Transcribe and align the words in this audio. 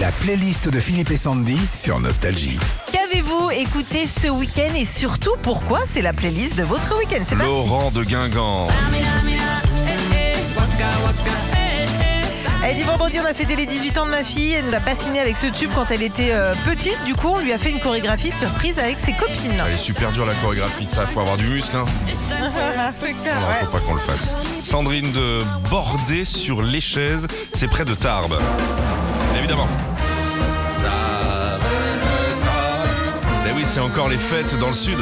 La 0.00 0.10
playlist 0.10 0.68
de 0.68 0.80
Philippe 0.80 1.10
et 1.10 1.16
Sandy 1.16 1.58
sur 1.72 2.00
Nostalgie. 2.00 2.58
Qu'avez-vous 2.92 3.50
écouté 3.52 4.06
ce 4.06 4.28
week-end 4.28 4.74
et 4.76 4.84
surtout 4.84 5.34
pourquoi 5.42 5.78
c'est 5.90 6.02
la 6.02 6.12
playlist 6.12 6.56
de 6.56 6.64
votre 6.64 6.98
week-end? 6.98 7.22
C'est 7.26 7.36
parti. 7.36 7.50
Laurent 7.50 7.90
de 7.92 8.02
Guingamp. 8.02 8.66
Elle 12.64 12.76
dit 12.76 12.82
vendredi 12.82 13.18
on 13.22 13.24
a 13.24 13.32
fêté 13.32 13.54
les 13.54 13.64
18 13.64 13.98
ans 13.98 14.06
de 14.06 14.10
ma 14.10 14.24
fille, 14.24 14.54
elle 14.54 14.64
nous 14.64 14.74
a 14.74 14.80
bassiné 14.80 15.20
avec 15.20 15.36
ce 15.36 15.46
tube 15.46 15.70
quand 15.72 15.86
elle 15.90 16.02
était 16.02 16.32
euh, 16.32 16.52
petite, 16.64 16.98
du 17.04 17.14
coup 17.14 17.28
on 17.28 17.38
lui 17.38 17.52
a 17.52 17.58
fait 17.58 17.70
une 17.70 17.78
chorégraphie 17.78 18.32
surprise 18.32 18.78
avec 18.80 18.98
ses 18.98 19.12
copines. 19.12 19.62
Elle 19.64 19.74
est 19.74 19.76
super 19.76 20.10
dure 20.10 20.26
la 20.26 20.34
chorégraphie 20.34 20.86
de 20.86 20.90
ça, 20.90 21.06
faut 21.06 21.20
avoir 21.20 21.36
du 21.36 21.46
muscle. 21.46 21.76
Hein. 21.76 21.86
Non, 22.40 23.40
non, 23.40 23.46
faut 23.60 23.70
pas 23.70 23.78
qu'on 23.80 23.94
le 23.94 24.00
fasse. 24.00 24.34
Sandrine 24.60 25.12
de 25.12 25.42
Bordé 25.70 26.24
sur 26.24 26.62
les 26.62 26.80
chaises, 26.80 27.28
c'est 27.54 27.68
près 27.68 27.84
de 27.84 27.94
Tarbes. 27.94 28.38
Évidemment. 29.38 29.68
Mais 33.44 33.52
oui, 33.54 33.64
c'est 33.66 33.80
encore 33.80 34.08
les 34.08 34.16
fêtes 34.16 34.58
dans 34.58 34.68
le 34.68 34.72
sud. 34.72 34.98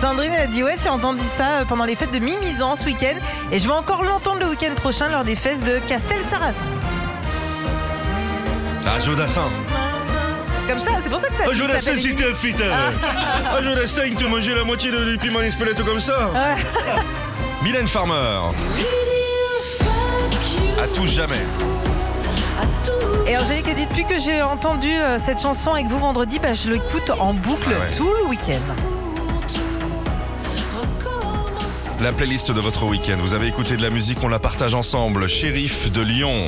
Sandrine 0.00 0.32
a 0.32 0.46
dit 0.46 0.62
ouais 0.62 0.76
j'ai 0.82 0.88
entendu 0.88 1.20
ça 1.36 1.60
euh, 1.60 1.64
pendant 1.66 1.84
les 1.84 1.94
fêtes 1.94 2.10
de 2.12 2.18
Mimizan 2.20 2.74
ce 2.74 2.84
week-end 2.84 3.14
et 3.52 3.58
je 3.60 3.66
vais 3.66 3.74
encore 3.74 4.02
l'entendre 4.02 4.40
le 4.40 4.46
week-end 4.48 4.74
prochain 4.74 5.08
lors 5.10 5.24
des 5.24 5.36
fêtes 5.36 5.62
de 5.62 5.78
Castel-Sarrazin. 5.88 6.54
Ah, 8.86 8.98
Jodassin. 9.04 9.42
Comme 10.66 10.78
ça, 10.78 10.86
c'est 11.02 11.10
pour 11.10 11.20
ça 11.20 11.28
que 11.28 11.34
ça 11.34 11.44
Ah, 11.50 11.54
Jodassin, 11.54 11.92
c'était 12.00 12.30
un 12.30 12.34
fit. 12.34 12.54
hein. 12.62 12.92
Ah, 13.54 13.62
Jodassin, 13.62 14.02
il 14.06 14.14
te 14.14 14.24
mangeait 14.24 14.54
la 14.54 14.64
moitié 14.64 14.90
de- 14.90 15.04
du 15.12 15.18
piment 15.18 15.40
espelette 15.42 15.84
comme 15.84 16.00
ça. 16.00 16.30
Mylène 17.62 17.86
Farmer. 17.88 18.14
À 20.82 20.86
tout 20.94 21.06
jamais. 21.06 21.44
Et 23.30 23.38
Angélique 23.38 23.68
a 23.68 23.74
dit 23.74 23.86
depuis 23.86 24.04
que 24.04 24.18
j'ai 24.18 24.42
entendu 24.42 24.90
euh, 24.92 25.20
cette 25.24 25.40
chanson 25.40 25.70
avec 25.72 25.86
vous 25.86 26.00
vendredi, 26.00 26.40
bah, 26.40 26.52
je 26.52 26.68
l'écoute 26.68 27.12
en 27.20 27.32
boucle 27.32 27.68
Ah 27.76 27.78
ouais. 27.78 27.96
tout 27.96 28.10
le 28.24 28.28
week-end. 28.28 28.58
La 32.00 32.10
playlist 32.10 32.50
de 32.50 32.60
votre 32.60 32.84
week-end. 32.86 33.18
Vous 33.20 33.32
avez 33.32 33.46
écouté 33.46 33.76
de 33.76 33.82
la 33.82 33.90
musique, 33.90 34.18
on 34.24 34.28
la 34.28 34.40
partage 34.40 34.74
ensemble. 34.74 35.28
Shérif 35.28 35.92
de 35.92 36.02
Lyon. 36.02 36.46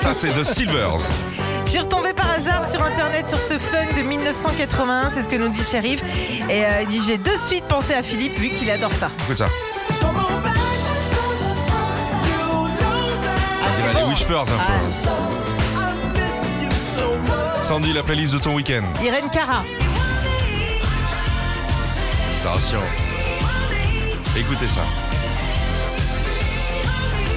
Ça, 0.00 0.14
c'est 0.14 0.32
de 0.32 0.44
Silvers. 0.44 1.00
J'ai 1.66 1.80
retombé 1.80 2.12
par 2.12 2.30
hasard 2.30 2.70
sur 2.70 2.84
internet 2.84 3.28
sur 3.28 3.38
ce 3.38 3.58
funk 3.58 3.96
de 3.96 4.02
1981, 4.02 5.10
c'est 5.16 5.24
ce 5.24 5.28
que 5.28 5.36
nous 5.36 5.48
dit 5.48 5.64
Shérif. 5.68 6.02
Et 6.48 6.64
euh, 6.64 6.82
il 6.82 6.88
dit 6.88 7.00
j'ai 7.04 7.18
de 7.18 7.32
suite 7.48 7.64
pensé 7.64 7.94
à 7.94 8.04
Philippe 8.04 8.38
vu 8.38 8.50
qu'il 8.50 8.70
adore 8.70 8.92
ça. 8.92 9.10
Écoute 9.24 9.38
ça. 9.38 9.46
Ah, 14.28 14.42
un 14.42 14.44
peu. 14.44 14.52
Sandy, 17.66 17.92
la 17.92 18.02
playlist 18.02 18.32
de 18.32 18.38
ton 18.38 18.54
week-end. 18.54 18.82
Irène 19.02 19.30
Cara. 19.30 19.62
Attention. 22.40 22.80
Écoutez 24.36 24.68
ça. 24.68 24.82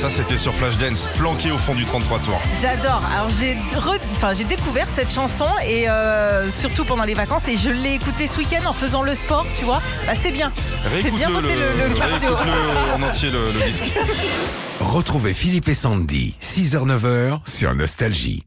Ça, 0.00 0.08
c'était 0.08 0.38
sur 0.38 0.54
Flashdance, 0.54 1.08
planqué 1.18 1.50
au 1.50 1.58
fond 1.58 1.74
du 1.74 1.84
33 1.84 2.20
tours. 2.20 2.40
J'adore. 2.62 3.02
Alors 3.14 3.28
j'ai 3.28 3.54
re- 3.76 3.98
enfin, 4.12 4.32
j'ai 4.32 4.44
découvert 4.44 4.86
cette 4.94 5.12
chanson 5.12 5.44
et 5.66 5.90
euh, 5.90 6.50
surtout 6.50 6.86
pendant 6.86 7.04
les 7.04 7.12
vacances 7.12 7.46
et 7.48 7.58
je 7.58 7.68
l'ai 7.68 7.94
écoutée 7.96 8.26
ce 8.26 8.38
week-end 8.38 8.64
en 8.66 8.72
faisant 8.72 9.02
le 9.02 9.14
sport, 9.14 9.44
tu 9.58 9.64
vois. 9.66 9.82
Bah, 10.06 10.12
c'est 10.22 10.32
bien. 10.32 10.52
C'est 11.02 11.10
bien 11.10 11.28
voté 11.28 11.48
le, 11.54 11.88
le 11.88 11.94
cardio. 11.94 12.18
réécoute-le 12.34 12.94
en 12.94 13.02
entier 13.08 13.30
le, 13.30 13.52
le 13.52 13.70
disque. 13.70 13.92
Retrouvez 14.80 15.34
Philippe 15.34 15.68
et 15.68 15.74
Sandy, 15.74 16.34
6h-9h 16.42 17.40
sur 17.46 17.74
Nostalgie. 17.74 18.44